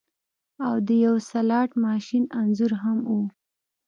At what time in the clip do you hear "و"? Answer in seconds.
3.09-3.13